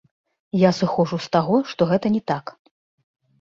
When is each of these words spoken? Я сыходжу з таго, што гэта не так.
Я 0.67 0.71
сыходжу 0.77 1.19
з 1.25 1.29
таго, 1.37 1.59
што 1.73 1.81
гэта 1.93 2.13
не 2.15 2.23
так. 2.33 2.45